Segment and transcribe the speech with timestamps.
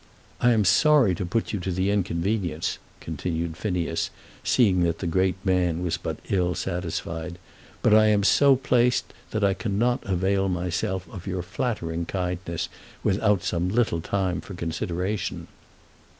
[0.39, 4.09] "I am sorry to put you to inconvenience," continued Phineas,
[4.43, 7.37] seeing that the great man was but ill satisfied,
[7.83, 12.67] "but I am so placed that I cannot avail myself of your flattering kindness
[13.03, 15.45] without some little time for consideration."